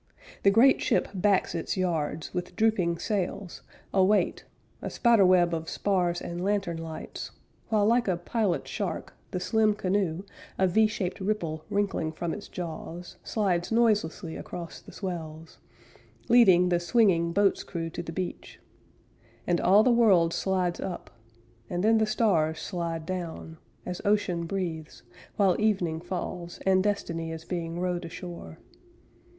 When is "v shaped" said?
10.65-11.19